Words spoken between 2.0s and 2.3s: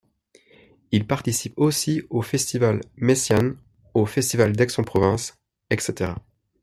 au